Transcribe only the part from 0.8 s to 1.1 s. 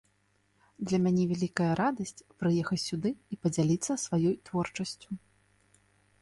Для